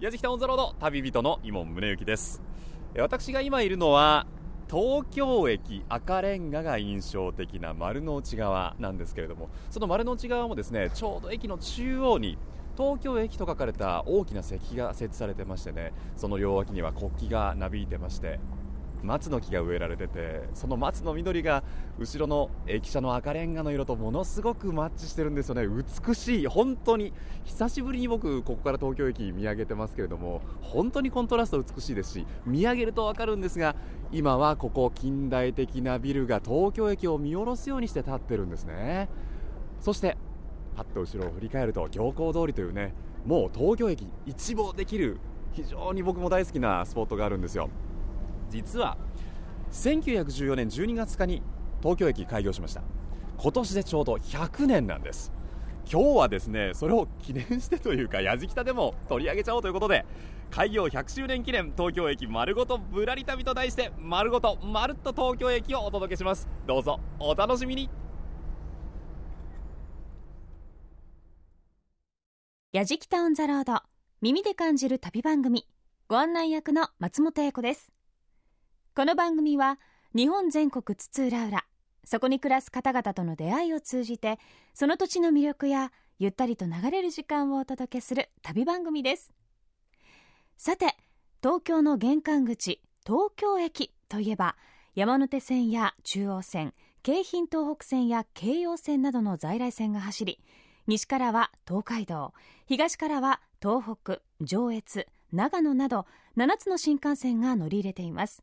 [0.00, 2.40] 矢敷タウンザロード旅人の伊門宗行です。
[2.96, 4.28] 私が今いるのは
[4.70, 12.38] 東京駅赤レンガが印象的な丸の内側なんですけれどもその丸の内側もですねちょうど駅の中央に
[12.76, 18.38] 東京駅と書かれた大きな石碑が設置されてましてねその両脇には国旗がなびいてまして
[19.02, 21.62] 松の木が植えられててその松の緑が
[21.98, 25.66] 後ろの駅舎の赤レンガの色とものすごくマッチしてるんですよね。
[25.66, 27.12] 美しい本当に。
[27.44, 33.74] 久しぶりに僕ここから東京駅見上げてますけれども本当にコントラスト美しいですし見上げると分かるんですが
[34.12, 39.08] 今はここ近代的なビルが東京駅を見下ろすようにして立ってるんですね。
[39.80, 40.16] そして
[40.76, 45.18] パッと後ろを振り返ると行幸通りというねもう東京駅一望できる
[45.52, 47.70] 非常に僕も大好きなスポットがあるんですよ。
[48.50, 48.96] 実は
[49.70, 51.42] 1914年12月日に
[51.80, 52.82] 東京駅開業しました。
[53.36, 55.32] 今年でちょうど100年なんです。
[55.90, 60.04] 今日はですねそれを記念してというかやじきたでも取り上げちゃおうということで
[60.50, 66.48] 開業100周年記念東京駅丸ごとぶらり旅と題して丸ごとまるっと東京駅をお届けします。
[66.66, 67.88] どうぞお楽しみに。
[72.72, 73.80] やじきたオンザロード
[74.20, 75.66] 耳で感じる旅番組
[76.06, 77.97] ご案内役の松本英子です。
[78.98, 79.78] この番組は
[80.12, 81.64] 日本全国津々浦々
[82.02, 84.40] そこに暮らす方々との出会いを通じて
[84.74, 89.32] その土地の魅力やゆったりと流れる時間をお届けする旅番組です。
[90.56, 90.96] さて
[91.40, 94.56] 東京の玄関口東京駅といえば
[94.96, 100.40] 山手線や中央線京浜東北線や京葉線などの在来線が走り
[100.88, 102.32] 西からは東海道
[102.66, 106.04] 東からは東北上越長野など
[106.36, 108.42] 7つの新幹線が乗り入れています。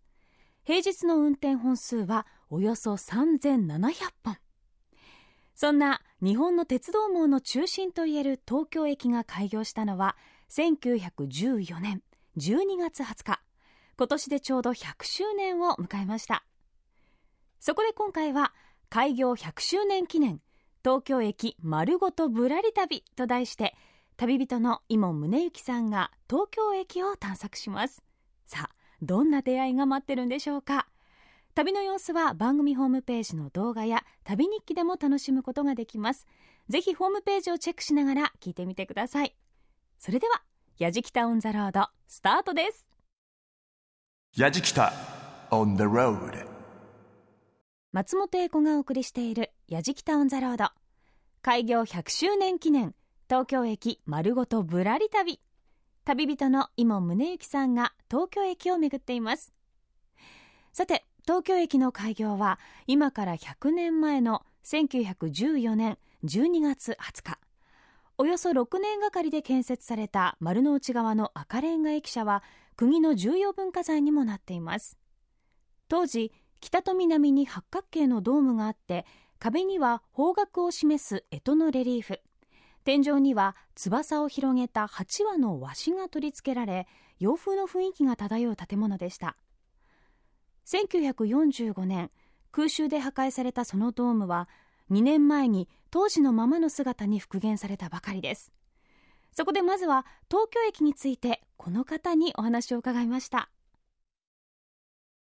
[0.65, 4.37] 平日の運転本数はおよそ3700本。
[5.53, 10.17] そんな日本の鉄道網の中心といえる東京駅が開業したのは
[10.49, 12.01] 1914年
[12.37, 13.41] 12月20日。
[13.95, 16.43] 今年でちょうど100周年を迎えました。
[17.59, 18.51] そこで今回は
[18.89, 20.41] 開業100周年記念
[20.83, 23.75] 東京駅丸ごとぶらり旅と題して
[24.17, 28.01] 旅人の伊門宗行さんが東京駅を探索します。
[28.47, 30.87] さあどんな出会いが待ってるんでしょうか？
[31.53, 36.27] 旅の様子は番組ホームページの動画や旅日記でも楽しむことができます。
[36.67, 39.35] ぜひホームページをチェックしながら聞いてみてください。
[39.99, 40.41] それでは
[40.77, 42.87] やじきたオンザロードスタートです。
[44.35, 44.91] やじきた
[45.49, 46.45] on the road
[47.93, 50.69] 松本英子がお送りしているやじきたオンザロード。
[51.41, 52.93] 開業100周年記念
[53.29, 55.39] 東京駅丸ごとぶらり旅
[56.05, 59.51] 旅人の伊門宗行さんが東京駅を巡っています。
[60.71, 67.39] さて東京駅の開業は今から100年前の1914年12月20日。
[68.19, 72.43] およそ6年がかりで建設された丸の内側の赤レンガ駅舎は
[72.75, 74.99] 国の重要文化財にもなっています。
[75.89, 79.07] 当時北と南に八角形のドームがあって
[79.39, 82.19] 壁には方角を示す干支のレリーフ。
[82.85, 86.87] 天井には翼を広げた8羽の和紙が取り付けられ
[87.19, 89.35] 洋風の雰囲気が漂う建物でした。
[90.67, 92.11] 1945年
[92.51, 94.47] 空襲で破壊されたそのドームは
[94.91, 98.51] 2年前に当時のままの姿に復元されたばかりです。
[99.31, 103.49] そこでまずは東京駅についてこの方にお話を伺いました。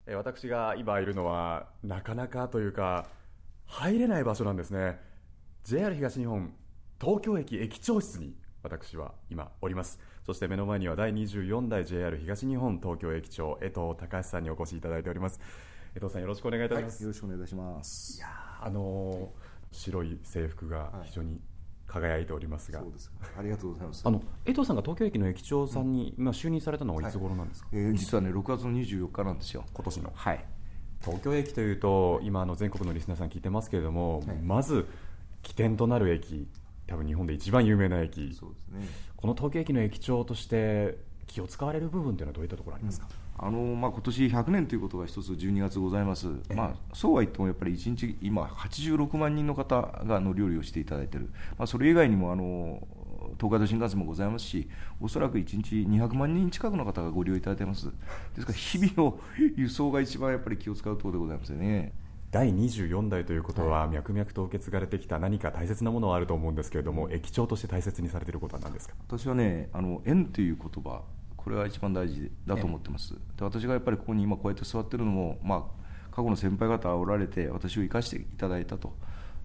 [0.07, 3.09] 私が今いるのはなかなかというか
[3.67, 4.99] 入れない場所なんですね。
[5.65, 6.55] JR 東日本
[7.05, 8.33] 東京駅駅長室に
[8.63, 9.99] 私は今おります。
[10.25, 15.41] そして目の前には第24代 JR 東日本東京駅長江藤隆さんにお越しいただいております。
[15.97, 18.19] 江藤さんよろしくお願いいたします、はい、よろしくお願いいたします。
[18.19, 18.29] いや
[18.61, 21.41] あのー、白い制服が非常に
[21.89, 23.13] 輝いておりますが、はい、そうです。
[23.37, 24.03] ありがとうございます。
[24.05, 29.65] あの江藤さんが東京駅の駅長さんに、うん、就任されたのはいつ頃なんですか、はい、えー、実はね6月の24日なんですよ。
[29.75, 30.13] 今年の。
[30.15, 30.45] はい。
[31.01, 34.87] 東京駅というと今の全国のリスナーさん聞いてますけれども、まず
[35.43, 36.47] 起点となる駅
[36.92, 38.34] 多分日本で一番有名な駅。
[38.34, 38.86] そうですね。
[39.16, 43.06] この東京駅の駅長として気を使われる部分というのはどういったところありますか、
[43.41, 52.86] うん、あのまあ、今年100年ということが一つ12月ございます、まあ、そうは言ってもやっぱり1日今86万人の方が乗り降りをしていただいている、まあ、それ以外にもあの
[53.41, 54.68] 東海道新幹線もございますし
[55.00, 57.86] おそらく1日200万人近くの方がご利用いただいています。
[58.34, 59.18] ですから日々の
[59.56, 61.95] 輸送が一番やっぱり気を使うところでございますよね。
[62.33, 68.95] 第24代ということは、脈々と受け継がれてきた何か大切なものはあると思うんですけれども、駅長として大切にされていることは何ですか？
[69.07, 71.03] 私はね、あの縁という言葉、
[71.37, 73.13] これは一番大事だと思ってます。
[73.13, 78.97] で私がやっぱりここに今こうやって座ってるのも、まあ、過去の先輩方おられて、私を生かしていただいたと。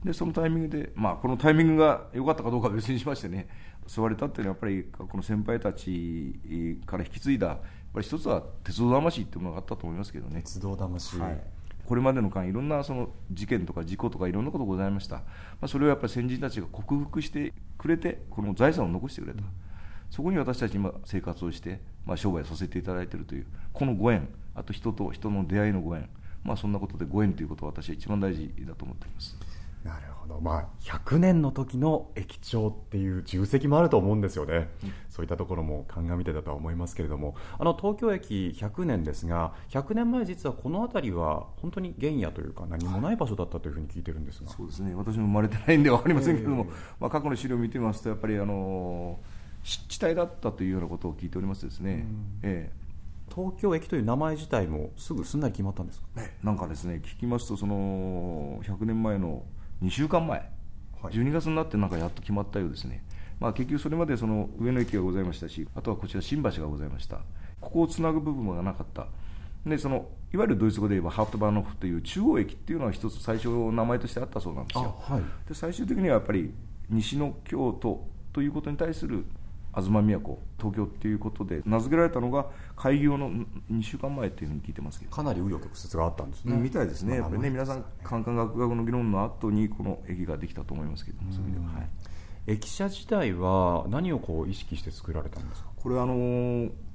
[0.05, 3.49] でそのタイミングで、まあ、このタイミングが良かったかどうかは別にしましてね、
[3.85, 6.39] 座れたっていうのはやっぱりこの先輩たち
[6.85, 7.57] から引き継いだやっ
[7.93, 10.41] ぱり一つは鉄道魂っていうものがあったと思いますけどね。
[10.41, 11.43] 鉄道魂、はい、
[11.87, 15.23] これまでの間いろんなその事件とか事故とかいろんなことがございました、ま
[15.61, 19.41] あ、それをやっぱり先人たちが克服してくれてこの財産を残してくれた、
[20.11, 26.09] そこに私たち今生活をして、まあ、商売させていただいているというこのご縁あと人と人の出会いのご縁。
[26.43, 29.35] まあそんなことでご縁ということは私は一番大事だと思っています。
[29.83, 49.19] なるほど、まあ、100年の時の駅長っていう重責もあると思うんですよね、うん、そういったところも鑑みてたとは思いますけれども、あの東京駅100年ですが、100年前、実はこの辺りは本当に原野というか、何もない場所だったというふうに聞いてるんですが、そうですね、私も生まれてないんで分かりませんけれども、えー、まあ、過去の資料を見てみますと、やっぱりあの
[49.63, 52.05] 湿地帯だったというようなことを聞いておりますですね。
[52.43, 52.87] えー
[53.33, 56.57] 東京駅という名前自体もすぐすんなり決まったんですか、ね、なん。
[56.57, 59.43] かですね聞きますとその100年前の
[59.83, 60.39] 2週間前、
[61.01, 63.03] はい、12月になってなんかやっと決まったようですね、
[63.39, 67.21] まあ、結局それまでその上野駅がございましたしあとはこちら新橋がございました。
[67.59, 69.07] ここをつなぐ部分がなかった。
[69.65, 76.53] でそのいわゆるドイツ語で言えばハーフトバーノフという中央駅っていうのは一つ最初名前としてあったそうなんですよ、はい、で最終的にはやっぱり
[76.89, 79.25] 西の京都ということに対する
[79.81, 79.91] 東
[80.21, 83.29] 都東京っていうことで名付けられたのが開業の
[83.71, 85.11] 2週間前っていうふうに聞いてますけど。
[85.11, 91.87] かなり紆余曲折があったんですね、みたいですね、やっぱりね皆さんカンカン学学の議論の後にこの駅ができたと思いますけどもそういう意味では、はい、
[92.47, 95.69] 駅舎自体は何をこう意識して作られたんですか？
[95.75, 96.15] これはあの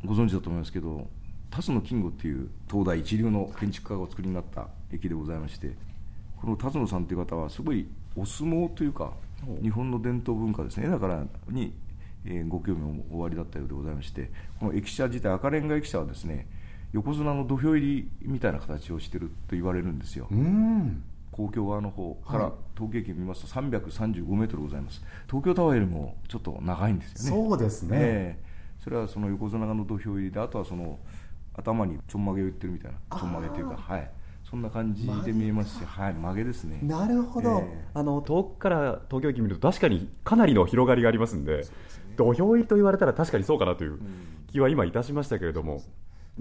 [0.04, 1.08] ご存知だと思いますけど
[1.50, 5.76] 辰野金吾っていう東大一流の建築家がお作りになった駅でございまして
[6.40, 7.86] この辰野さんという方はすごい
[8.16, 9.12] お相撲というか
[9.62, 10.88] 日本の伝統文化ですね。
[10.88, 11.72] だからに
[12.24, 14.30] えー、ご興味もおありだったようでございまして
[14.60, 16.46] この駅舎自体赤レンガ駅舎はですね
[16.92, 20.28] 横綱の土俵入りみたいな形をしてると言われるんですよ。
[21.30, 25.02] 公共側の方から東京駅を見ますと335メートルございます。
[25.26, 27.48] 東京タワーよりもちょっと長いんですよね。
[27.48, 30.98] そうですね、えー、それはその横綱の土俵入りであとはその
[31.54, 34.10] 頭にちょんまげを言ってるみたいなちょんまげというかはい。
[34.44, 36.78] そんな感じで見えますし、はい、曲げですね。
[36.82, 41.64] なるほど、えー、あの遠くから東京駅見ると確かにかなりの広がりがありますんで、
[42.16, 43.98] 土俵入りと言われたら確かにそうかなという
[44.48, 45.82] 気は今いたしましたけれども、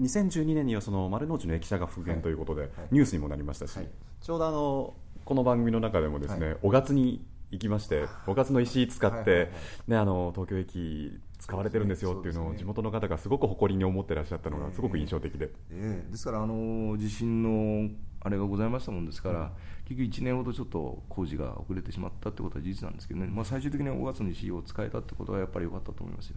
[0.00, 3.78] 2012年にはその丸の内の駅舎が復元ということで、ニュースにもなりましたし、
[4.20, 9.50] ちょうどあのこの番組の中でもですね、お月に行きましておかずの石使って、
[9.86, 17.90] ね、あの東京駅使われてるんですよっていうのを地元の方がすごく誇りに思ってらっしゃったのがすごく印象的で、えー、ですからあの地震の
[18.20, 19.52] あれがございましたもんですから、
[19.94, 26.36] 結局1年ほどちょっと工事が遅れてしまったってことは事実なんですけどね、まあ、最終的に5月に使用を使えたってことはやっぱり良かったと思いますよ。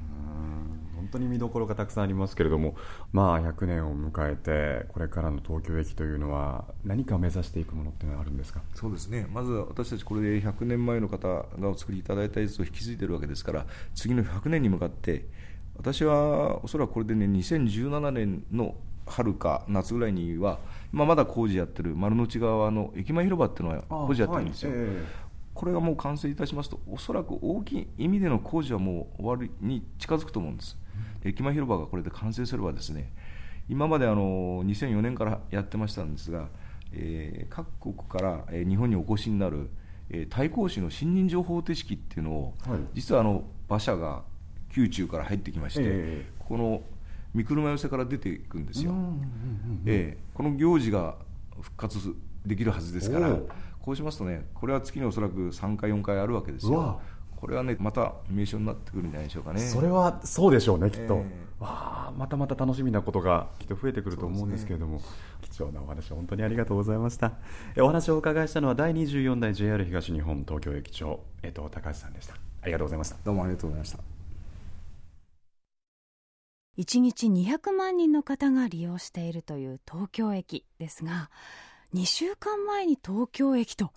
[0.96, 2.76] 本当に見どころがたくさんありますけれども、
[3.12, 8.62] まあ、100年を迎えてこれからの東京駅というのは何か目指していくものっていうのはあるんですか？
[8.74, 9.28] そうですね。
[9.32, 15.26] まず私たちこれで100年前の方がお作りいただいたやつを引き継いでるわけですから次の100年に向かって
[15.78, 18.76] 私はおそらくこれでね2017年の
[19.08, 20.58] 春か夏ぐらいには、
[20.92, 25.04] まあ、まだ工事やってる丸の内側の駅前広場っていうのは工事やってるんですよ、はいえー、
[25.54, 30.78] これがもう完成いたしますとおそらく大きい意味での工事はもう終わりに近づくと思うんです、
[31.24, 33.12] うん、駅前広場がこれで完成すればですね
[33.68, 36.50] 今まであの2004年からやってましたんですが、
[36.94, 39.70] えー、各国から、えー、日本にお越しになる、
[40.10, 44.24] えー、対抗市の信任情報手式っていうのを、はい、実はあの馬車が
[44.76, 46.82] 宮中から入ってきまして、えー、この
[47.36, 48.94] 三車寄せから出ていくんですよ、
[49.86, 51.18] ええ、この行事が
[51.62, 53.38] 復活できるはずですから
[53.82, 57.00] こうしますとねこれは月におそらく3回4回あるわけですよ。
[57.36, 59.60] これはねまた名所になってくるんじゃないでしょうかね。
[59.60, 65.04] それはそうでしょうねきっと、えー、わあまたまた楽しみなことがきっと増えてくると思うんですけれども、ね、
[65.42, 67.34] 貴重なお話本当にありがとうございました。
[67.78, 72.36] お話をお伺いしたのは第24代 JR 東日本東京駅長江藤隆さんでした。
[72.62, 73.18] ありがとうございました。
[73.24, 74.15] どうもありがとうございました
[76.78, 81.30] 1日200万人の方が利用しているという東京駅ですが
[81.94, 83.92] 2週間前に東京駅と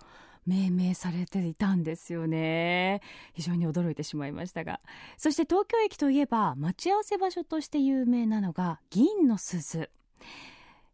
[0.45, 3.01] 命名されていたんですよね。
[3.33, 4.79] 非常に驚いてしまいましたが。
[5.17, 9.91] そして東京駅といえば待ち合わせ場所として有名なのが銀の鈴。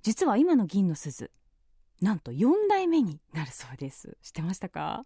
[0.02, 1.32] 実は今の銀の鈴
[2.02, 4.18] なんと4代目になるそうです。
[4.22, 5.06] 知ってましたか？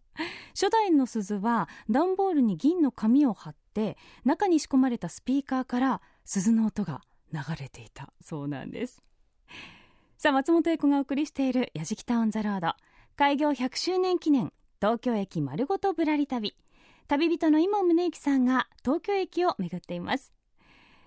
[0.55, 7.01] 初代の鈴は段ボールに銀の紙を貼って中に仕込まれたスピーカーから鈴の音が
[7.33, 8.13] 流れていた。
[8.23, 9.01] そうなんです。
[10.19, 12.75] さあ松本英子がお送りしている「やじきたオン・ザ・ロード」
[13.17, 16.55] 開業100周年記念東京駅丸ごとぶらり旅。
[17.07, 20.31] 旅人の井門宗之さんが東京駅を巡っています。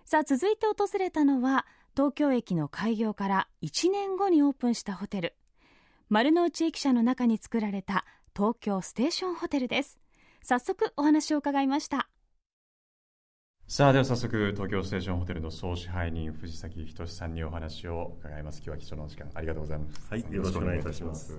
[0.05, 5.37] さあ続いて訪れたのは東京駅の開業から1年後にオープンしたホテル。
[6.09, 10.00] 丸の内駅舎の中に作られた東京ステーションホテルです。
[10.43, 12.09] 早速お話を伺いました。
[13.73, 18.59] さあでは早速東京ステーションホテルの総支配人藤崎仁さんにお話を伺います。
[18.59, 20.07] 今日は貴重なお時間ありがとうございます。
[20.11, 21.35] はいよろしくお願いいたします。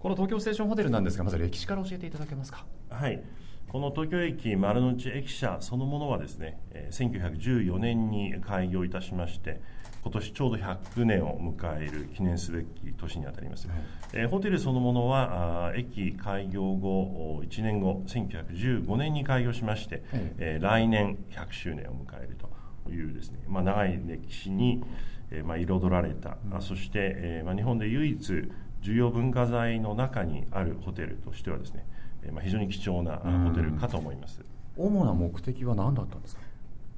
[0.00, 2.64] この東京ステーションホテルなんですがまず歴史から教えていただけますか？
[2.88, 3.22] はい。
[3.68, 6.58] この東京駅丸の内駅舎そのものはですね
[6.90, 9.60] 1914年に開業いたしまして
[10.06, 13.76] 今年ちょうど100年を迎える記念すべき年にあたります、はい、
[14.12, 22.36] えー、ホテルそのものはあ駅開業後1年後1915年に開業しまして、はい、えー、来年100周年を迎える
[22.84, 24.84] というですね、まあ、長い歴史に、
[25.32, 28.50] えーまあ、彩られた、うん、そして、えーまあ、日本で唯一
[28.82, 31.84] 重要文化財の中にあるホテルとしてはですね、
[32.22, 34.40] えーまあ、非常に貴重なホテルかと思います、
[34.76, 36.42] 主な目的は何だったんですか、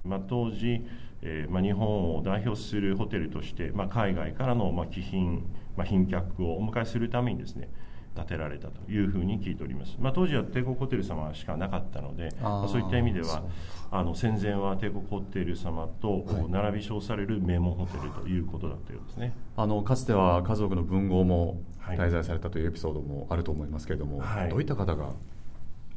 [0.05, 0.85] まあ、当時
[1.23, 5.41] えーまあ、日本を代表するホテルとして、まあ、海外からの、まあ、貴賓、
[5.77, 7.69] まあ、賓客をお迎えするためにですね
[8.15, 13.45] 建てられたというふうに聞いております、まあ、当時は帝国ホテル様しかなかったのでまあ、そういった意味では
[13.91, 25.13] あの戦前は帝国ホテル様と並び称される名門ホテルということだったようですね、あのかつては家族の文豪も滞在されたというエピソードもあると思いますけれども、はい、どういった方が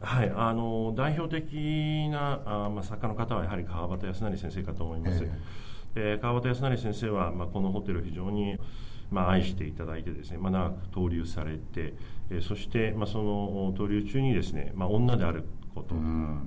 [0.02, 5.28] はい、あの代表的なあ、まあ、作家の方はやはり川端康成先生かと思います、
[5.96, 8.58] えー、川端康成先生は、まあ、このホテルを非常に、
[9.12, 11.94] まあ、愛していただいてですね、まあ、長く逗留されて、
[12.32, 15.96] えー、そして、まあ、その逗留中にですね、まあ、女であること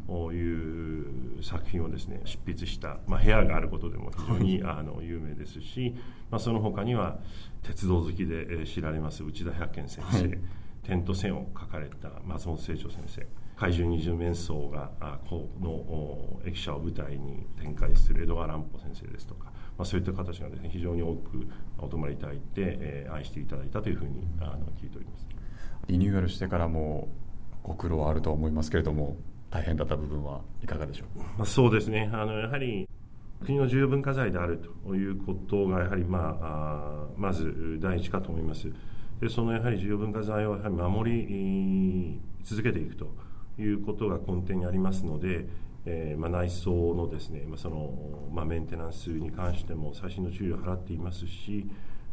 [0.07, 5.95] という作品をですね執筆した、まあ、部屋があることでも非常にあの有名ですし、
[6.31, 7.19] まあ、その他には
[7.63, 10.39] 鉄道好きで知られます内田百軒先生、はい。
[10.85, 14.91] 点と線を書かれた松本清張先生怪獣二十面相が
[15.29, 21.47] この駅舎を舞台に展開する江戸川乱歩先生ですとか、まあ、そういった形がですね非常に多く
[21.79, 25.27] お泊まりいただいて、えー、愛していただいたというふうにあの聞いております。
[25.87, 27.09] リニューアルしてからも
[27.63, 29.17] ご苦労はあると思いますけれども
[29.51, 32.11] 大変だった部分はいかがでしょう、まあ、そうですね。
[32.13, 32.89] あのやはり
[33.45, 38.73] 国の重要文化財であるということがやはり、まあ、あまず第一かと思います。
[39.21, 43.15] でそのやはり重要文化財をやはり守り続けていくと
[43.59, 45.47] いうことが根底にありますので、
[45.87, 51.67] えーまあ、内装のですね、まあそのまあ、メンテナンスに関しても細心の注意を払っていますし、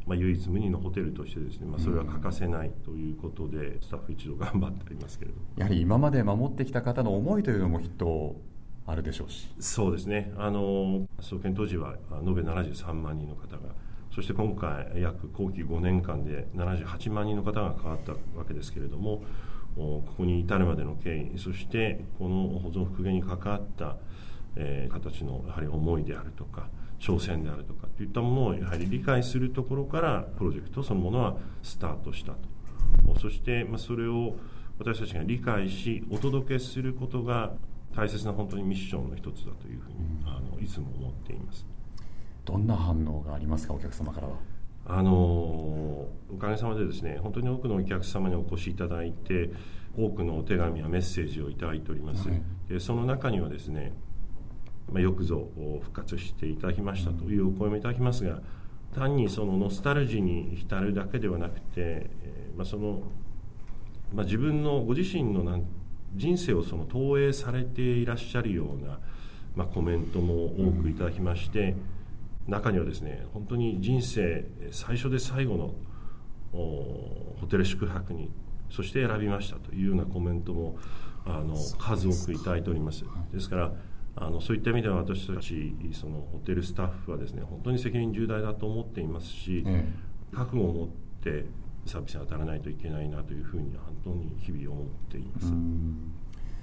[0.06, 8.36] まあ、唯一無二のホテルとしてですね、まあ、それは欠かせないということで、スタッフ一同頑張っておりますけれどやはり今まで守ってきた方の思いというのもきっと
[8.86, 9.50] あるでしょうし。
[9.60, 10.34] そうですね。
[10.38, 11.96] あの創建当時は
[12.26, 13.74] 延べ73万人の方が
[14.14, 19.24] そして今回約後期5年間で78万人の方が変わったわけですけれども
[19.76, 23.98] ここに至るまでの経緯そしてこの保存復元に関わった、
[24.56, 32.40] えー、形のやはり思いであるとか挑戦であるとかといったものをやはり理解するところからプロジェクトそのものはスタートしたと。
[33.20, 34.36] そしてまあそれを
[34.78, 37.54] 私たちが理解しお届けすることが
[37.96, 41.66] 大切な本当にミッションの一つだというふうに、あのいつも思っています。
[42.46, 44.51] どんな反応がありますかお客様からは？
[44.94, 49.50] あのおかげさまでですね本当に多くのお客様にお越しいただいて
[49.98, 53.94] 多くのお手紙やメッセージをいただいております、はい、でその中にはですね、
[54.92, 55.48] まあ、よくぞ
[55.82, 58.42] 復活していただきましたというお声もいただきますが
[58.94, 63.04] 単にそのノスタルジーに浸るだけではなくて、えー、まあ、その
[64.14, 65.64] まあ、自分のご自身のなん
[66.16, 69.00] 人生をその投影されていらっしゃるような、
[69.56, 72.01] まあ、コメントも多くいただきまして、うん
[72.48, 75.76] 中にはですね本当に人生最初で最後の
[76.52, 78.32] ホテル宿泊に
[78.70, 80.78] そして選びましたというようなコメントも
[81.26, 83.04] あの数多くいただいております。
[83.32, 83.56] ですか。
[83.58, 83.74] ら
[84.16, 89.66] あのそういった意味では私たちそのホテルスタッフはですね本当に責任重大だと思っていますし、
[90.34, 90.88] 覚悟を持っ
[91.22, 91.46] て
[91.86, 95.54] サービスに当たらないといけないなというふうに本当に日々思っています。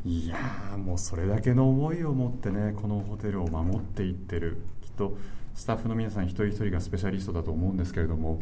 [0.05, 0.37] いや
[0.77, 4.59] もうそれだけの思いを持ってねこのホテルを守っていってる。
[4.83, 5.17] きっと
[5.59, 8.41] スタッフの皆さん一人一人がスペシャリストだと思うんですけれども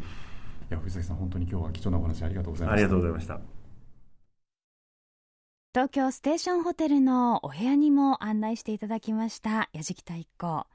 [0.70, 3.40] いや藤崎さん本当に今日は貴重なお話ありがとうございましたありがとうございました。
[5.72, 10.66] 東京ステーションホテルのお部屋にも案内していただきました矢敷太一行。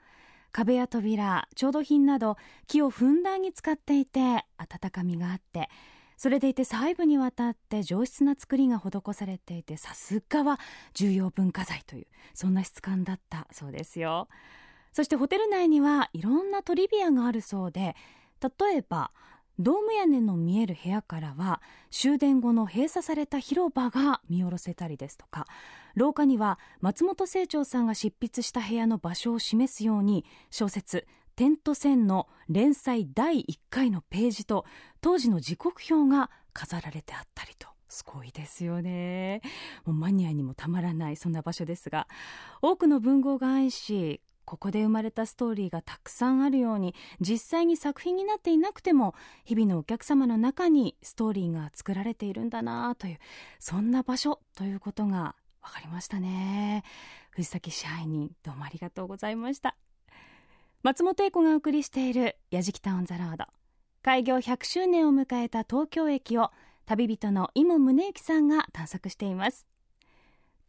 [0.52, 4.20] 壁や扉調度品など木をふんだんに使っていて
[4.58, 5.70] 温かみがあって
[6.18, 10.60] それでいて細部にわたって上質な作りが施されていてさすがは
[10.94, 14.28] 重要文化財というそんな質感だったそうですよ
[14.92, 17.96] そしてホテル内にはいろんなトリビアがあるそうで
[18.42, 19.12] 例えば
[19.60, 25.46] ドーム屋根の見える部屋からは終電後の閉鎖された広場が見下ろせたりですとか
[25.94, 31.06] 廊下には松本清張さんが執筆した部屋の場所を示すように小説
[31.36, 34.66] 「点と線」の連載第1回のページと
[35.02, 39.42] 当時の時刻表が飾られてあったりとすごいですよね。
[39.86, 42.08] もうマニアにもたまらないそんな場所ですが
[42.62, 53.20] 多くの文豪が愛しここで生まれたストーリーがたくさんあるように実際に作品になっていなくても日々のお客様の中にストーリーが作られているんだなという
[53.60, 56.84] そんな場所ということが分かりましたね。
[57.30, 59.76] 藤崎支配人どうもありがとうございました。
[60.84, 63.46] 松本英子がお送りしている「やじきたオン・ザ・ロード」
[64.02, 66.50] 開業100周年を迎えた東京駅を
[66.88, 69.68] 旅人の井門宗之さんが探索しています。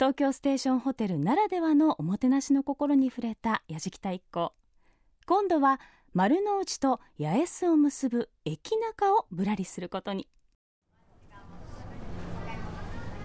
[0.03, 4.53] 東京ステーションホテルならではのおもてなしの心に触れたやじきた一行。
[5.27, 5.79] 今度は
[6.13, 10.27] 丸の内と八重洲を結ぶ駅中をぶらりすることに。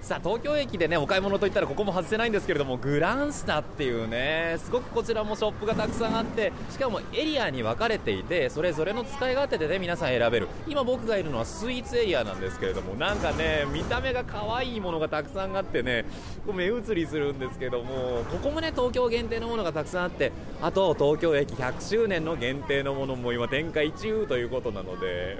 [0.08, 10.48] さあ東京駅でねお買い物といったらここも外せないんですけれどもグランスタっていうねすごくこちらもショップがたくさんあってしかもエリアに分かれていてそれぞれの使い勝手でね皆さん選べる。
[10.66, 16.06] 今僕がいるのはスイーツエリアなんですけれどもなんかね見た目が可愛いものがたくさんあってね
[16.46, 25.40] こう目移りするんですけどもここもね東京限定のものがたくさんあってあと東京駅100周年の限定のものも今展開中ということなので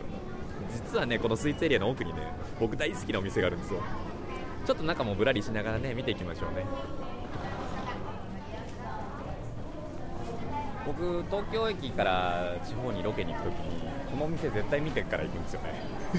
[0.74, 2.20] 実はねこのスイーツエリアの奥にね
[2.60, 3.82] 僕大好きなお店があるんですよ。
[4.68, 6.66] ちょっと中もぶらりしながらね見ていきましょうね。
[10.86, 13.82] 僕東京駅から地方にロケに行くときに
[14.12, 15.70] このお店絶対見てから行くんですよね。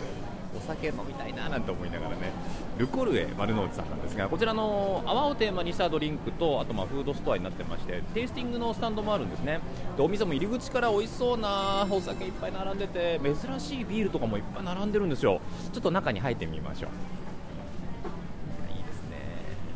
[0.57, 2.33] お酒飲みたいななんて思いながらね
[2.78, 9.61] ルコルエ丸の内さんなんですがこちらの泡をテーマにしたドリンクとあとまあフードストアになってましてテイスティングのスタンドもあるんですね。
[9.95, 15.43] でお店も入り口から美味しそうなお酒いっぱい並んでて珍しいビールとかもいっぱい並んでるんですよ。
[15.71, 16.90] ちょっと中に入ってみましょう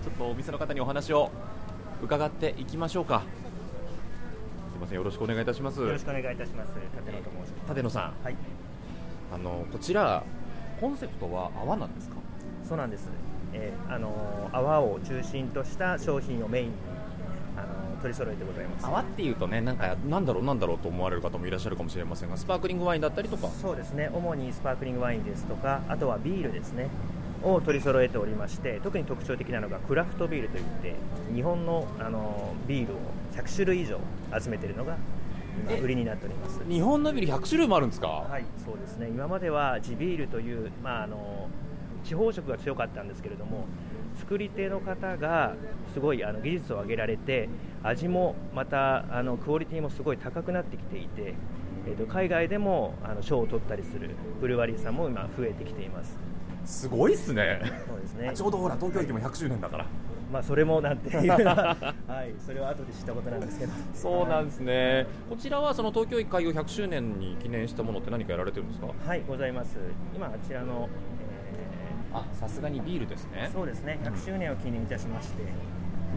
[0.02, 1.30] ちょっとお店の方にお話を
[2.02, 3.20] 伺っていきましょうか。
[3.20, 3.24] す
[4.74, 5.80] みません、よろしくお願いいたします。
[5.80, 6.70] よろしくお願いいたします。
[6.74, 7.70] 立野と申します。
[7.70, 8.36] 立野さん、はい。
[9.32, 10.24] あのこちら
[10.80, 12.16] コンセプトは泡なんですか？
[12.68, 13.08] そうなんです。
[13.52, 16.72] えー、あの泡を中心とした商品をメインに
[17.56, 18.86] あの取り揃えてございます。
[18.86, 23.48] 泡っていうとね、なんかなんだろうなんだろうと思われる方もいらっしゃるかもしれませんが、スパークリングワインだったりとか。
[23.60, 24.10] そうですね。
[24.12, 26.88] 主にスパークリングワインですとか、あとはビールですね。
[27.42, 30.94] を取り揃えておりまして特に特徴的なのがクラフトビールといって
[31.34, 32.96] 日本のあのビールを
[33.34, 33.98] 100種類以上
[34.40, 34.96] 集めているのが
[35.68, 36.60] 今売りになっております。
[36.68, 38.08] 日本のビール100種類もあるんですか？
[38.08, 39.08] はいそうですね。
[39.08, 41.48] 今までは地ビールという、まあ、あの
[42.04, 43.66] 地方色が強かったんですけれども
[44.18, 45.54] 作り手の方が
[45.92, 47.48] すごいあの技術を上げられて
[47.82, 51.34] 味もまたあのクオリティもすごい高くなってきていて、
[51.86, 56.16] えーと、海外でもあの賞を取ったりするブルワリーさんも今増えてきています
[56.64, 57.60] すごいっすね。
[57.88, 58.32] そうですね。
[58.34, 59.86] ちょうどほら東京駅も100周年だから。
[60.32, 61.76] まあそれもなんていう は
[62.26, 63.72] い、それは後で知ったことなんですけど。
[63.92, 65.06] そうなんですね。
[65.28, 68.88] こちらはその東京駅開業100周年に記念したものって何かやられてるんですか？
[69.06, 69.76] はい、ございます。
[70.14, 70.88] 今あちらの、
[72.12, 73.50] えー、あ、さすがにビールですね。
[73.52, 73.98] そうですね。
[74.02, 75.42] 100周年を記念いたしまして、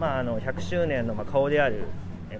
[0.00, 1.84] まああの100周年のまあ顔である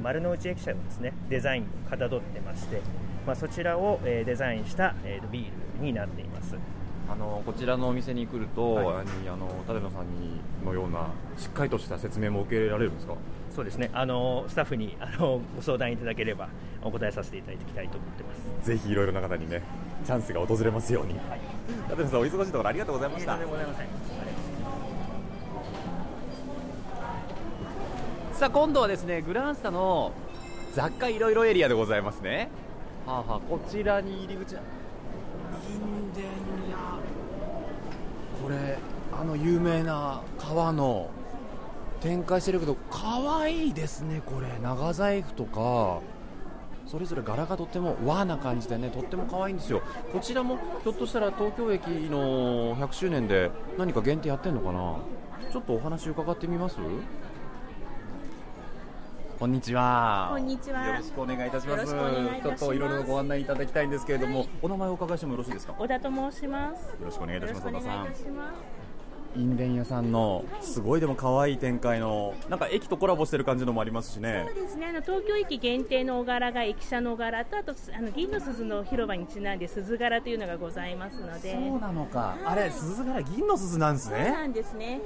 [0.03, 2.81] 丸の内駅舎をですねデザインかたどってまして、
[3.27, 5.45] まあそちらをデザインしたえビー
[5.81, 6.57] ルになっています。
[7.09, 11.07] あのこちらのお店に来ると、はい、あの立野さんにのような
[11.39, 13.15] しっかりとした説明も受けられるんですか？
[13.55, 13.91] そうですね。
[13.93, 16.49] あのスタッフにあのご相談いただければ
[16.83, 18.69] お答えさせていただきたいと思ってます。
[18.69, 19.63] ぜひいろいろな方にね
[20.05, 21.41] チャンスが訪れますように、はい、
[21.91, 23.39] 立野さんお忙しいところありがとうございました。
[28.33, 30.13] さあ今度はですねグランスタの
[30.75, 32.51] 雑貨いろいろエリアでございますね。
[33.07, 34.57] はあはあこちらに入り口
[38.47, 38.79] これ
[39.13, 41.11] あの有名な川の
[42.01, 44.47] 展開してるけど可愛いですねこれ。
[44.63, 45.99] 長財布とか
[46.87, 49.83] それぞれ柄がとっても和な感じでねとっても可愛いんですよ。
[50.13, 54.95] こちらもひょっとしたら東京駅の100周年で何か限定やってんのかな？
[55.51, 56.77] ちょっとお話伺ってみます？
[59.39, 60.29] こんにちは。
[60.31, 60.87] こんにちは。
[60.87, 61.85] よろしくお願いいたします。
[61.85, 65.75] ちょっといろいろご案内いただきたいんですけれども、はい、お名前をお伺いしてもよろしいですか？
[65.75, 66.87] 小田と申します。
[66.89, 67.67] よろしくお願いいたします。
[67.67, 68.07] 小田さん。
[69.37, 74.47] 印伝屋さんのすごいでも可愛い展開のなんか駅とコラボしてる感じのもありますしね。
[74.47, 74.87] そうですね。
[74.87, 81.53] あの東京駅限定のお柄が駅舎のお柄とあとあの銀の鈴の広場にちなんで鈴柄というのがございますので。
[81.53, 84.25] そうなのか、はい、あれ鈴柄銀の鈴なんですね。
[84.25, 84.75] そうなんです。
[84.75, 85.01] ね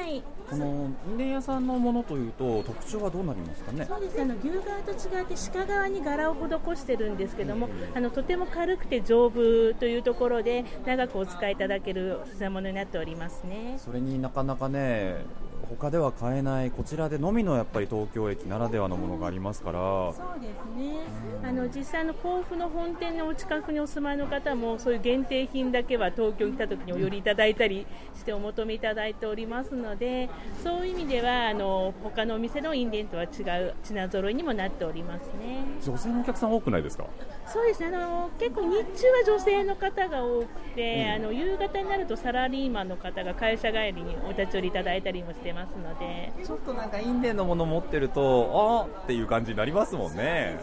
[0.00, 0.22] はい。
[0.50, 3.84] この印伝屋さんのものというと特徴はどうなりますかね？
[3.84, 4.20] そうです。
[4.20, 15.24] あの牛側と違って鹿側に柄を施してるんですけどもあのとても軽くて丈夫というところで長くお使いいただける品物になっておりますねそれになかなかね
[15.68, 19.78] 他では買えないこちらでのみのやっぱり東京駅ならではのものがありますから。
[19.78, 20.98] そうですね、
[21.42, 30.28] あの実際の甲府の本店のお近くにお住まいの方もそういう限定品だけは東京に来た時にお寄りいただいたりしてお求めいただいておりますので
[30.62, 33.26] そういう意味ではあの他のお店の印伝とは違
[33.62, 35.64] う品揃いにもなっておりますね。
[35.84, 37.06] 女性のお客さん多くないですか？
[37.46, 37.96] そうですね。
[37.96, 46.32] あの結構日中は女性の方が多くて、あの夕方になるとサラリーマンの方が会社帰りにお立ち寄りいただいたりもしてますので。
[46.44, 50.16] ちょっとなんかインデンのもの持ってるとあーっていう感じになりますもんね。
[50.16, 50.60] ね、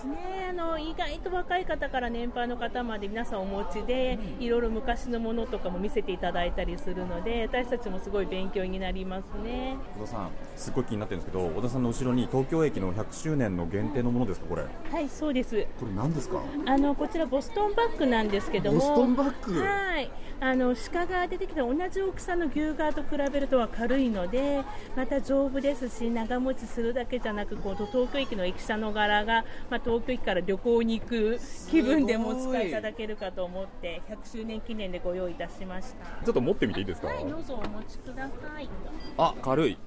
[0.54, 9.78] あの意外と若い方から年配の方まで皆さんお持ちで、いろいろ昔のものとかも見せていただいたりするので私たちもすごい勉強になりますね。
[9.98, 14.64] 小田さんすごい気になってるんですけど小田さんの後ろに東京駅の100周年の限定のものですかこれ？
[14.92, 15.66] はいそうです。
[15.80, 16.40] これ何ですか？
[16.68, 19.60] あのこちらボストンバッグなんですけどもボストンバッグ。
[19.60, 20.12] はい。
[20.40, 24.62] あの鹿が出てきた同じ大きさの牛革と比べるとは軽いので
[24.94, 36.26] また丈夫ですし長持ちするだけじゃなくこう東京駅の駅舎の柄が、まあ、東京駅から旅行に行く気分でもお使いいただけるかと思って100周年記念でご用意いたしました。
[36.26, 37.08] ちょっと持ってみていいですか？
[37.08, 38.70] はいどうぞお持ちください。
[39.18, 39.78] あ軽い。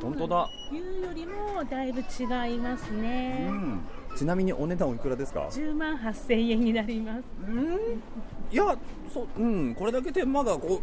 [0.00, 0.48] 本当だ。
[0.70, 3.80] 牛よりもだいぶ違いますね、うん。
[4.16, 7.22] ちなみにお値段おいくらですか？10万8000円になります。
[8.50, 8.76] いや
[9.12, 9.74] そううん。
[9.74, 10.80] これだけ手間がこ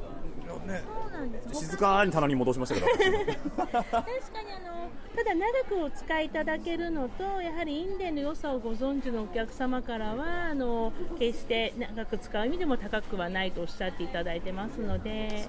[0.66, 0.84] うね
[1.20, 1.60] なんです。
[1.66, 2.88] 静かに棚に戻しましたけど。
[2.88, 15.48] 確かにあのただ長くお使いいただけるのとやはりインデンの良さをご存知のお客様からはあの決して長く使う意味でも高くはないとおっしゃっていただいてますので。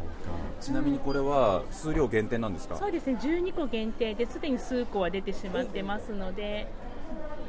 [0.61, 2.76] ちなみにこれは数量限定なんですか？
[2.76, 3.06] そうです。
[3.06, 6.66] ね12個限定ですでに数個は出てしまってますので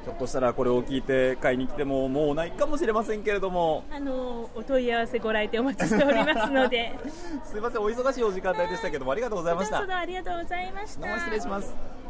[0.04, 3.84] ひょっとしたらこれを聞いて買いに来てももうないかもしれませんけれども。
[3.92, 6.98] あのお問い合わせご来店お待ちしておりますので。
[7.46, 9.80] すいませんお忙しいお時間帯でしたけどもありがとうございました。
[9.80, 11.20] どうぞありがとうございました。
[11.20, 12.01] 失礼します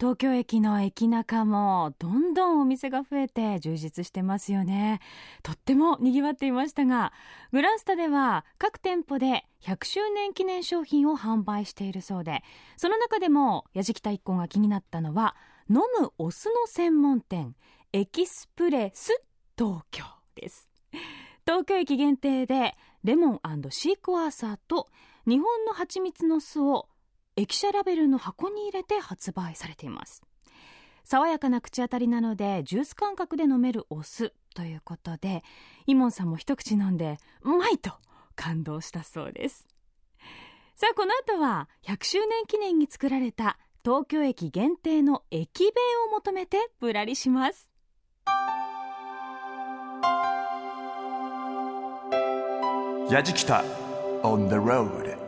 [0.00, 5.00] 東京駅の駅中もどんどんお店が増えて充実してますよね。
[5.44, 7.12] とっても賑わっていましたが
[7.52, 12.42] グランスタでは各店舗で100周年記念商品を販売しているそうで
[12.76, 15.36] その中でも矢敷太一行が気になったのは
[15.70, 17.54] 飲むお酢の専門店
[17.92, 19.22] エキスプレス
[19.56, 20.04] 東京
[20.34, 20.68] です。
[21.46, 24.88] 東京駅限定でレモンシークワーサーと
[25.26, 26.88] 日本の蜂蜜の酢を
[27.36, 30.22] 駅舎ラベルの箱に入れて発売されています。
[31.04, 35.42] 爽やかな口当たりなのでジュース感覚で飲めるお酢ということで
[35.86, 37.92] イモンさんも一口飲んでうまいと
[38.36, 39.66] 感動したそうです。
[40.76, 45.72] さあこの後は100周年記念に作られた東京駅限定の駅弁
[46.08, 47.68] を求めてぶらりします。
[53.10, 53.62] やじきた
[54.22, 55.23] on the road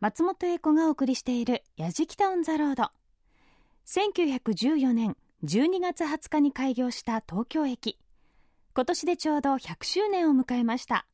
[0.00, 2.90] 松本英子がお送りしている「やじきたオン・ザ・ロード」
[3.84, 7.98] 1914年12月20日に開業した東京駅。
[8.74, 11.06] 今年でちょうど100周年を迎えました。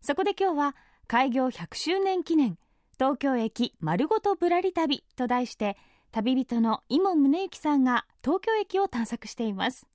[0.00, 0.76] そこで今日は
[1.08, 2.56] 開業100周年記念
[3.00, 5.76] 東京駅丸ごとぶらり旅と題して
[6.12, 9.88] 旅人の井門宗之さんが東京駅を探索しています。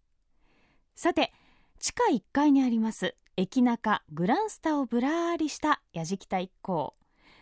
[0.94, 1.32] さて
[1.80, 6.94] 地下1階にあります駅中グランスタをぶらーりしたやじきた一行。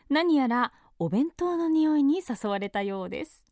[0.09, 3.45] 何やらお弁当の匂いに誘われたようです。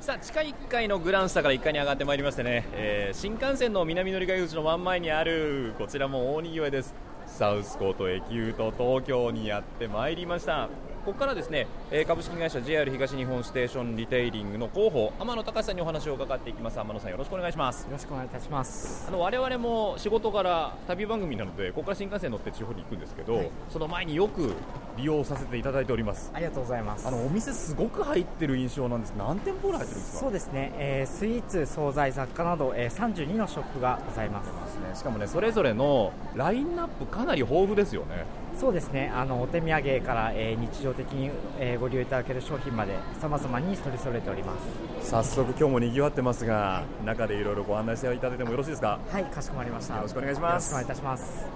[0.00, 6.94] さあ地下1階のグランスタから1階に上がってまいりましてね、えー新幹線の南乗り換え口の真ん前にあるこちらも大にぎわいです。
[7.26, 10.68] サウスコート駅ユート東京にやってまいりました。
[11.04, 16.78] ここからですね、えー株式会社 JR 東日本ステーションリテイリングの広報天野隆さんにお話を伺っていきます。
[16.78, 17.84] 天野さんよろしくお願いします。
[17.84, 19.06] よろしくお願いいたします。
[19.08, 23.50] あの我々も仕事から旅番組なのでここから新幹線乗って地方に行くんですけど、はい。
[23.70, 24.52] その前によく
[24.98, 26.30] 利用させていただいております。
[26.34, 27.08] ありがとうございます。
[27.08, 29.14] あのお店すごく入ってる印象なんです。
[29.16, 30.20] 何店舗ぐらい入ってるんですか？
[30.20, 34.46] そうですね、えースイーツ、惣菜、雑貨など、えー32のショップがございます。
[34.48, 34.52] ね。
[34.94, 38.26] しかもねそれぞれのラインナップかなり豊富ですよね
[38.60, 44.54] そうですね、あのお手土産から、えー日常的に、えーご利用いただける商品まで様々に取り揃えておりま
[45.00, 45.10] す。
[45.10, 48.98] 早速今日もにぎわってますが中でいろいろご案内していただいてもよろしいですか？
[49.10, 49.96] はい、かしこまりました。
[49.96, 51.46] よろしくお願いしますよろしくお願いいたします。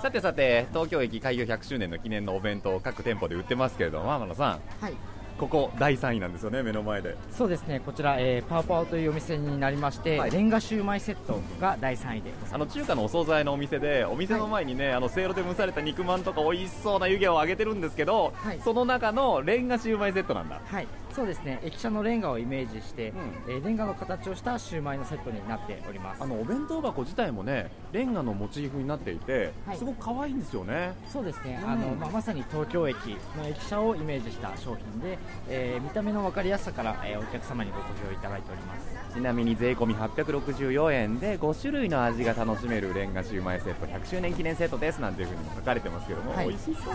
[0.00, 4.94] さてさて東京駅開業100周年の記念のお弁当を各店舗で売ってますけれども天野さんはい、
[5.40, 7.16] ここ第3位なんですよね目の前で。
[7.32, 10.30] そうですね、こちら、えーパオパオというお店になりまして、はい。
[10.30, 12.58] レンガシューマイセットが第3位であ。
[12.58, 18.60] の中華のお惣菜のお店でお店の前にね、あのせいろで蒸された肉まんとか美味しそうな湯気を揚げてるんですけど、はい。
[18.62, 20.60] その中のレンガシューマイセットなんだ。
[20.62, 21.60] はい、そうですね。
[21.62, 23.12] 駅舎のレンガをイメージして、
[23.48, 26.22] えーレンガの形をしたシューマイのセットになっております。
[26.22, 29.76] あのお弁当箱自体もねレンガのモチーフになっていて、はい。
[29.76, 30.94] すごく可愛いんですよね。
[31.08, 31.70] そうですね、うん。
[31.70, 32.96] あのまあ、まさに東京駅
[33.36, 35.18] の駅舎をイメージした商品で、
[35.48, 39.14] えー見た目の分かりやすさから、えーお客様にご好評いただいております。
[39.14, 46.48] ちなみに税込み864円で5種類の味が楽しめるレンガシューマイセット100周年記念セットですなんていうふうにも書かれてますけども、はい。
[46.48, 46.94] 美味しそう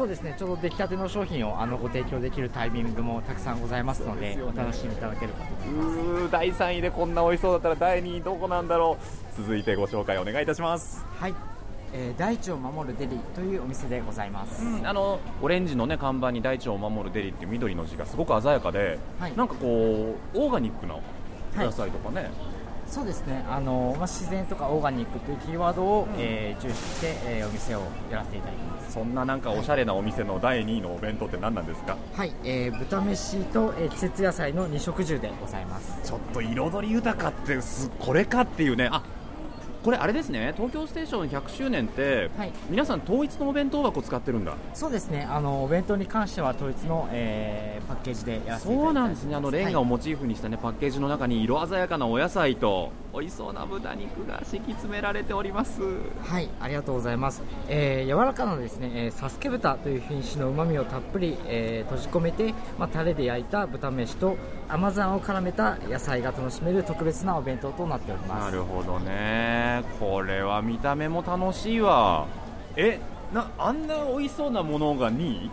[0.00, 0.34] そうですね。
[0.38, 5.98] ちょうど出来たての商品をあのご提供できるタイミングもたくさんございますのでお楽しみいただけるかと思います。
[5.98, 9.36] うー第3位でこんな美味しそうだったら第2位どこなんだろう。
[9.36, 11.04] 続いてご紹介お願いいたします。
[11.18, 11.34] はい、
[11.92, 19.36] えー大地を守るデリというお店でございます、あのオレンジの、ね、看板に大地を守るデリっていう緑の字がすごく鮮やかで、はい。
[19.36, 21.02] なんかこうオーガニックなお
[21.58, 22.30] 野菜とかね、
[22.90, 23.44] そうですね。
[23.48, 28.92] あの、まあ、自然とかオーガニックというキーワードを、えー重視して、えーお店をやらせていただいてます。
[28.92, 31.96] そんななんかおしゃれなお店の第2位のお弁当って何なんですか？
[32.14, 36.00] はい、えー豚飯と、えー季節野菜の二色重でございます。
[36.02, 38.88] ちょっと彩り豊かってすこれかっていうね。
[38.90, 39.02] あ
[39.84, 40.52] これあれですね。
[40.56, 42.52] 東京ステーション100周年って、はい。
[42.68, 44.52] 皆さん統一のお弁当箱使ってるんだ。
[44.74, 45.26] そうですね。
[45.30, 49.34] あのお弁当に関しては統一の、えーパッケージでやらせていただいてそうなんですね。
[49.34, 55.80] あのレンガをはいモチーフにしたね、パッケージの中に色鮮やかなお野菜と美味しそうな豚肉が敷き詰められております。
[56.22, 57.42] はい、ありがとうございます。
[57.68, 64.36] えー柔らかなですね、えーサスケ豚という品種の旨味をたっぷり、えー閉じ込めて、まあ、タレで焼いた豚飯と
[64.68, 68.44] 甘酢あんを絡めた野菜が楽しめる特別なお弁当となっております。
[68.44, 69.82] なるほどね。
[69.98, 72.26] これは見た目も楽しいわ。
[72.76, 73.00] え
[73.34, 75.50] なあんな美味しそうなものが2位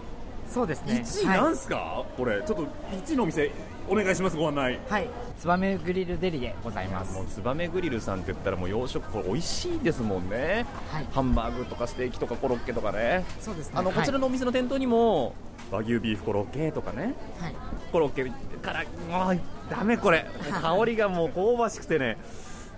[0.50, 1.04] そうですね。
[1.06, 1.38] 1位はい。
[1.38, 2.42] なんすか、これ。
[2.42, 3.52] ちょっと1位のお店
[3.90, 4.36] お願いします。
[4.36, 4.80] ご案内。
[4.90, 5.08] はい、
[5.40, 7.16] ツバメグリルデリでございます。
[7.16, 7.26] もう。
[7.26, 10.66] ツバメグリルさんって言ったらもう洋食これ美味しいですもんね。
[10.92, 13.26] はい、ハンバーグとかステーキとかコロッケとかね。
[13.40, 13.74] そうですね。
[13.76, 15.34] あのこちらの、のお店の店頭にも
[15.72, 17.14] 和牛ビーフコロッケとかね。
[17.40, 17.56] はい、
[17.92, 18.30] コロッケ
[18.62, 20.26] からもうダメこれ。
[20.62, 22.18] 香りがもう香ばしくてね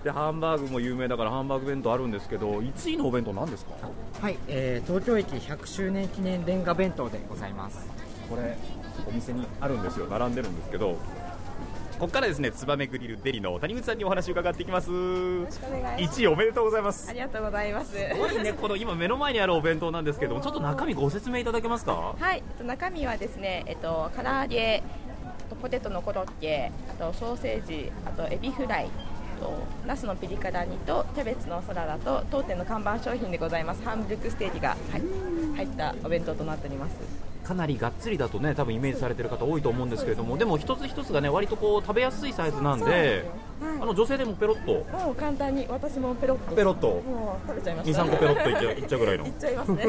[0.04, 3.74] でハンバーグも有名だからハンバーグ弁当あるんですけど1位のお弁当何ですか？
[4.22, 7.90] はい、えー東京駅100周年記念レンガ弁当でございます。
[8.30, 8.58] これ
[9.08, 10.06] お店にあるんですよ。
[10.08, 10.98] 並んでるんですけど
[12.00, 14.90] ここからですねツバメグリルデリの谷口さんにお話を伺っていきます。
[14.90, 17.10] 1位おめでとうございます。
[17.10, 17.92] ありがとうございます。
[17.92, 22.16] すごいねこの今目の前にあるお弁当なんですけどもちょっと中身ご説明いただけますか？
[22.18, 24.82] はい、えっと中身はですね、えっと唐揚げ、
[25.62, 28.90] ポテトのコロッケ、あとソーセージ、あとエビフライ、あ
[29.40, 29.54] と
[29.88, 33.84] ナスのピリ辛煮とキャベツのサラダと当店の看板商品でございます。
[33.84, 35.02] ハンブルクステーキが、はい、
[35.56, 36.96] 入ったお弁当となっております。
[37.44, 43.26] かなりがっつりだとね多分イメージされてる方多いと思うんですけれどもでも一つ一つがね割とこう食べやすいサイズなんで
[43.82, 44.86] あの女性でもペロッと。
[44.98, 46.56] もう簡単に私もペロッと。
[46.56, 46.88] ペロッと。
[46.88, 48.04] もう食べちゃいました。
[48.04, 49.26] 23個ペロッといっちゃういっちゃうぐらいの。
[49.26, 49.86] いっちゃいますね。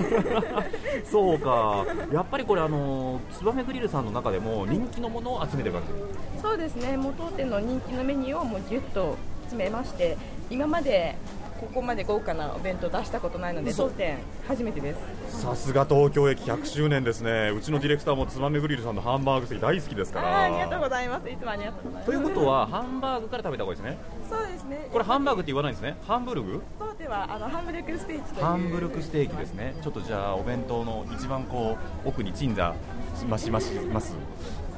[1.04, 1.86] そうか。
[2.12, 6.40] やっぱりこれあのツバメグリルさんの中でも人気のものを集めてる感じ。
[6.42, 9.16] そうですね、もう当店の人気のメニューをもうぎゅっと
[9.50, 10.16] 詰めまして、
[10.48, 11.16] 今まで
[11.60, 14.94] ここまで豪華なお弁当出したことないので、嘘当店初めてで
[15.28, 15.42] す。
[15.42, 21.28] さすが東京駅100周年ですねうちのディレクターもツバメグリルさんのハンバーグ席大好きですかあーありがとうらございます。
[21.28, 22.06] いつもありがとうございます。
[22.06, 24.88] ということはハンバーグから食べた方がいいですねそうですね。
[24.92, 26.62] これハンバーグって言わないんですねハンブルグ？
[26.78, 28.40] 当店はあのハンブルクステーキ。
[28.40, 32.74] ハンブルクステーキですねちょっとじゃあお弁当の一番こう奥に鎮座
[33.18, 34.16] しましまします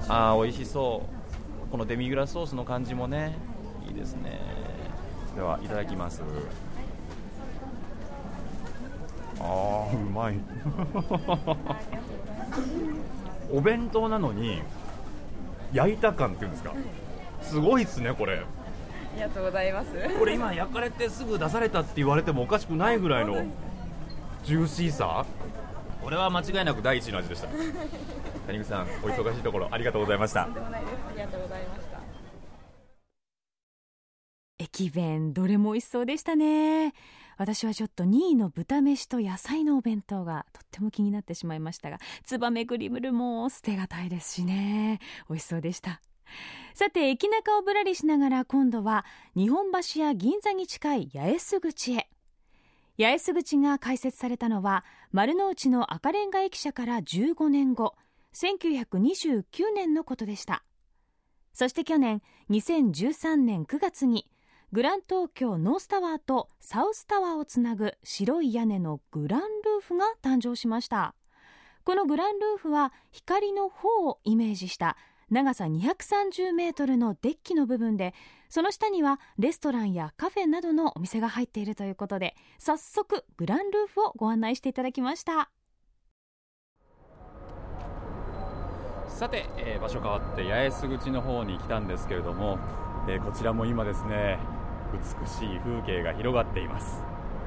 [0.08, 1.02] あー美味しそ
[1.68, 3.36] うこのデミグラスソースの感じもね
[3.88, 4.40] いいですね
[5.34, 6.22] ではいただきます。
[9.40, 10.34] あーうまい。
[13.52, 14.62] お弁当なのに
[15.72, 16.72] 焼いた感っていうんですか。
[17.42, 18.38] すごいっすねこれ。
[18.38, 18.44] あ
[19.16, 19.88] りがとうございます。
[20.18, 23.44] これ今焼かれてすぐ出されたって言われてもおかしくないぐらいの
[24.44, 25.24] ジューシーさ。
[26.02, 27.48] これは間違いなく第一の味でした。
[28.48, 30.44] 谷口さんお忙しいところありがとうございました。
[30.44, 30.90] とんでもないです。
[31.08, 31.81] ありがとうございました。
[34.62, 36.94] 駅弁どれも美味しそうでしたね。
[37.36, 45.00] 私はちょっと2位の豚飯と野菜のお弁当がとっても気になってしまいましたがツバメグリムルも捨てがたいですしね。
[45.28, 46.00] 美味しそうでした。
[46.74, 52.08] さて駅中をぶらりしながら今度は日本橋や銀座に近い八重洲口へ。
[52.98, 57.94] 八重洲口が開設されたのは丸の内の赤レンガ駅舎から15年後
[58.34, 59.44] 1929
[59.74, 60.62] 年のことでした。
[61.52, 64.26] そして去年2013年9月に
[64.72, 71.14] グラン東京ノースタワーとサウスタワーをつなぐ白い屋根のグランルーフが誕生しました。
[71.84, 74.96] このグランルーフは光の方をイメージした
[75.30, 78.14] 長さ230メートルのデッキの部分で
[78.48, 85.50] その下にはレストランやカフェなどのお店が入っているということで早速グランルーフをご案内していただきました。
[89.06, 92.58] さて、えー場所変わって八重洲口の方に来たんですけれども、
[93.06, 94.38] えーこちらも今ですね
[94.92, 97.02] 美しい風景が広がっています。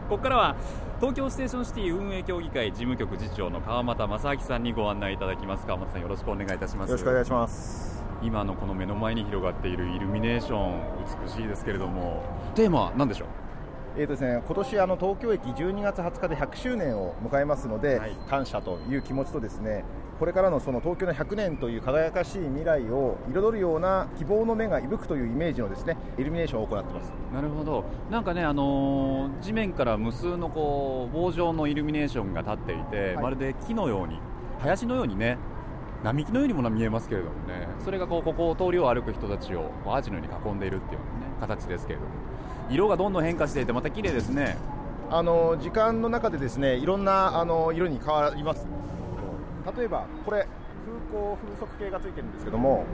[0.10, 0.56] ここからは
[1.00, 5.66] 東京ステーションシティ運営協議会事務局次長の川俣正明さんにご案内いただきます。
[5.66, 6.90] 川俣さんよろしくお願いいたします。
[6.90, 8.04] よろしくお願いします。
[8.22, 10.82] 今のこの目の前に広がっているイルミネーション
[11.24, 12.24] 美しいですけれども。
[12.56, 13.28] テーマは何でしょう？
[13.98, 19.86] えーとですね、今年あの東京駅12月20日で100周年を迎えますので、感謝という気持ちとですね
[20.20, 27.14] これからのその東京の100年という輝かしい未来を彩るような希望の目が息吹くというイメージのですねイルミネーションを行っています。
[27.34, 27.86] なるほど。
[28.12, 33.24] なんかね、あのー地面から無数のこう棒状のイルミネーションが立っていて、はい。
[33.24, 34.20] まるで木のように
[34.60, 35.38] 林のようにね
[36.04, 42.12] 並木のようにも見えますけれどもねそれがこうここを通りを歩く人たちをアーチのように囲んでいるっていうような、ね、形ですけれども
[42.70, 44.58] 色がどんどん変化していてまた綺麗ですね。
[45.12, 48.66] あの時間の中でですねいろんなあの色に変わります。
[49.78, 50.48] 例えばこれ
[50.86, 52.86] 風光風速計がついてるんですけども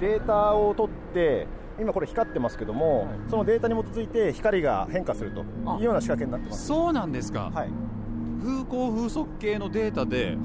[0.00, 1.46] データを取って
[1.80, 5.44] 今これ光ってますけども、そのデータに基づいて光が変化するとい
[5.80, 6.66] うような仕掛けになってます。
[6.66, 7.70] そうなんですか、はい、
[8.42, 10.36] 風光風速計のデータで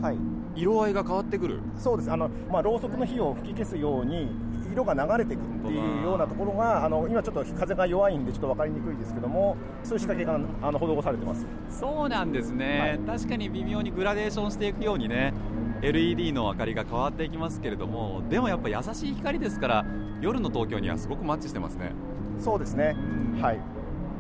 [0.56, 2.12] 色合いが変わってくる、そうです。
[2.12, 4.30] あの、まあ、ろうそくの火を吹き消すように
[4.78, 11.46] 色が流れていくっていうようなところがあの今ちょっと風が弱いんでちょっと分かりにくいですけどもそういう仕掛けがあの施されてます。
[11.70, 15.34] そうなんですね、確かに微妙にグラデーションしていくようにね
[15.82, 19.86] LED の明かりが変わっていきますけれどもでもやっぱ優しい光ですから
[20.22, 21.92] 夜の東京にはすごくマッチしてますね。
[22.40, 22.96] そうですね。
[23.42, 23.60] はい。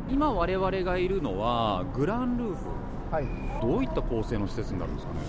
[0.09, 2.55] 今我々がいるのはグランルーフ。
[3.11, 3.27] はい。
[3.61, 5.19] どういった構成の施設になるんですかね？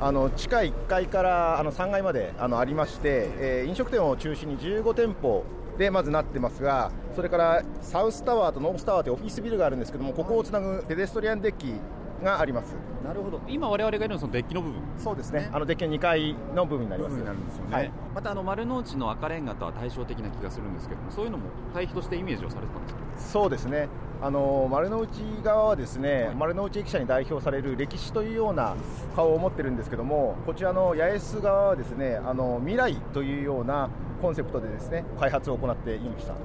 [0.00, 5.44] あの地下1階からあの3階まであのありまして、えー飲食店を中心に15店舗
[5.78, 11.74] でまずなってますが、それからサウスタワーとノースタワーというオフィスビルがあるんですけども、ここをつなぐペデストリアンデッキ
[12.22, 12.74] があります。
[13.04, 13.40] なるほど。
[13.48, 14.80] 今我々がいるのはそのデッキの部分。
[14.98, 17.12] そうですね、あのデッキの2階の部分になります。
[17.22, 17.90] なるんですよね、はい。
[18.14, 23.00] またあの丸の内の赤レンガとは対照的な気がするんですけどもそういうのも対比としてイメージをされてたんですか？
[23.32, 23.88] そうですね
[24.22, 25.10] あの丸の内
[25.42, 28.76] 側はですね、丸の内駅舎に代表される歴史というような
[29.16, 33.88] 顔を持ってるんですけどもこちらの八重洲側はですねあの未来というような
[34.20, 36.34] コンセプトでですね開発を行っていました。
[36.34, 36.44] なる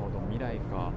[0.00, 0.20] ほど。
[0.32, 0.90] 未来か。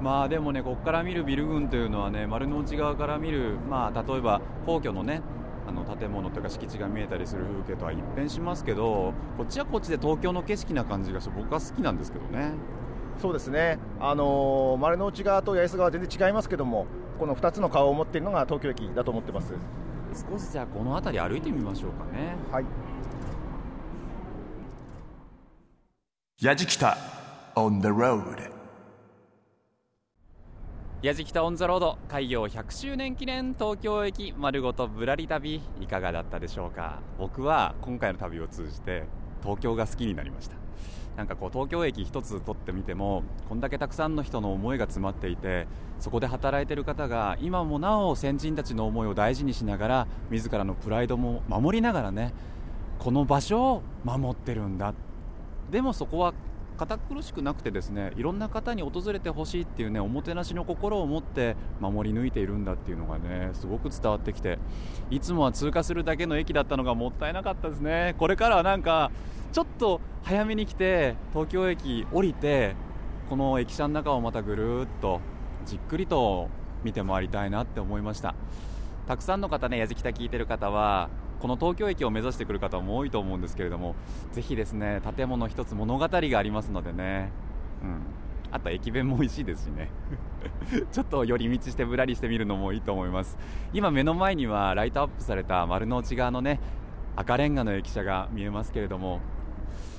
[0.00, 5.20] まあでもねここから見るビル群というのはね丸の内側から見るまあ例えば皇居のね
[5.68, 12.52] あの建物というか敷地が見えたりする風景とは一変しますけどこっちはこっちで東京の景色な感じがして僕は好きなんですけどね。
[13.18, 16.86] そうですね、あの丸の内側と八重洲側は全然違いますけども
[17.18, 19.54] この2つの顔を持っているのが東京駅だと思ってます。
[20.30, 22.36] 少しじゃあこの辺り歩いてみましょうかね。
[22.50, 22.64] はい。
[26.40, 26.96] やじきた
[27.54, 28.50] on the road.
[31.02, 37.00] やじきたオンザロード開業100周年記念東京駅丸ごとぶらり旅いかがだったでしょうか。
[37.18, 39.04] 僕は今回の旅を通じて
[39.42, 40.65] 東京が好きになりました
[41.16, 45.66] なんかこう東京駅一つ取ってみてもこんだけたくさんの人の思いが詰まっていて
[45.98, 52.34] そこで働いている方が今もなお先人たちの思いを大事にしながら自らのプライドも守りながらね
[52.98, 54.94] この場所を守ってるんだ。
[55.70, 56.32] でもそこは
[56.76, 64.58] 堅苦しくなくてですねいろんな方に訪れてほしいっていうねおもてなしの心を持って守り抜いているんだっていうのがねすごく伝わってきて
[65.10, 68.14] いつもは通過するだけの駅だったのがもったいなかったですね。
[68.18, 69.10] これからはなんか
[69.56, 72.76] ちょっと早めに来て東京駅降りて
[73.30, 75.22] この駅舎の中をまたぐるっと
[75.64, 76.50] じっくりと
[76.84, 78.34] 見て回りたいなって思いました
[79.06, 81.08] たくさんの方ね、やじきた聞いてる方は、
[81.40, 83.94] この東京駅を目指してくる方も多いと思うんですけれども、
[84.32, 87.30] ぜひですね、建物一つ物語がありますのでね、
[87.82, 88.00] うん。
[88.50, 89.90] あと駅弁も美味しいですしね。
[90.90, 93.38] ちょっと寄り道してぶらりしてみるのもいいと思います。
[93.72, 96.58] 今目の前にはライトアップされた丸の内側のね、
[97.14, 99.20] 赤レンガの駅舎が見えますけれども、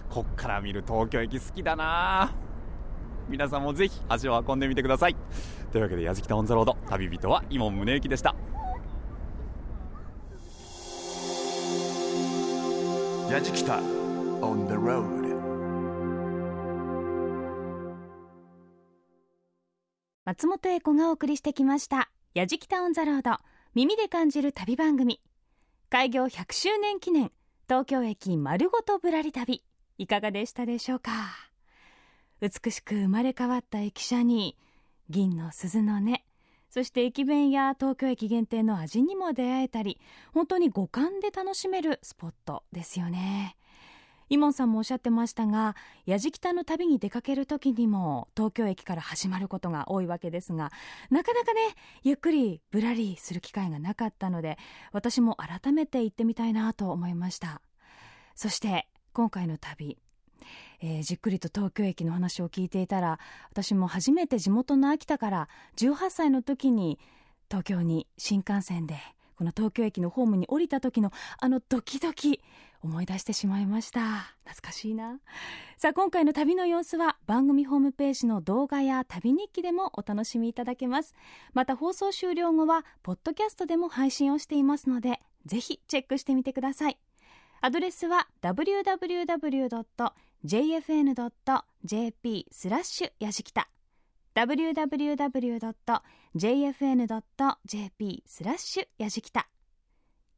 [0.10, 2.34] こっから見る東京駅好きだな。
[3.30, 5.16] 皆さんもぜひ足を運んでみてください。
[5.72, 8.36] というわけで、やじきたオンザロード、旅人は井門宗之でした。
[13.30, 13.80] やじきた
[14.42, 15.28] on the road
[20.24, 23.38] 松本英子がお送りしてきました「やじきたオン・ザ・ロード。
[23.76, 25.22] 耳で感じる旅番組」
[25.90, 27.32] 開業100周年記念。
[27.68, 29.62] 東京駅丸ごとぶらり旅
[29.98, 31.12] いかがでしたでしょうか？
[32.40, 34.56] 美しく生まれ変わった駅舎に
[35.10, 36.18] 銀の鈴の音
[36.70, 40.00] そして駅弁や東京駅限定の味にも出会えたり
[40.34, 43.56] 本当に五感で楽しめるスポットですよね。
[44.30, 45.76] イモンさんもおっしゃってましたが
[46.06, 50.72] やじきたの旅に出かける時にも東京駅から始まることが多いわけですが
[51.10, 51.62] なかなかね
[52.04, 54.58] ゆっくりぶらりする機会がなかったので
[54.92, 57.62] 私も改めて行ってみたいなと思いました。
[58.36, 58.88] そして
[59.18, 59.98] 今回の旅
[60.80, 63.18] えー、じっくりと東京駅の話を聞いていたら
[63.50, 67.00] 私も初めて地元の秋田から18歳の時に
[67.50, 68.94] 東京に新幹線で
[69.36, 72.44] この東京駅のホームに降りた時のあのドキドキ
[72.84, 74.36] 思い出してしまいました。
[74.46, 75.20] 懐かしいな。
[75.78, 81.16] さあ今回の旅の様子は番組ホームページの動画や旅日記でもお楽しみいただけます。
[81.54, 87.00] また放送終了後はポッドキャストでも配信をしていますのでぜひチェックしてみてください。
[87.62, 88.88] アドレスは www.jfn.jp
[92.52, 93.70] スラッシュやじきた
[94.36, 94.94] www.jfn.jp
[98.26, 99.48] スラッシュやじきた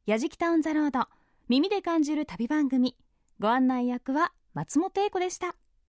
[0.06, 1.06] やじきたオンザロード
[1.50, 2.96] 耳で感じる旅番組。
[3.40, 5.56] ご案内役は松本英子でした。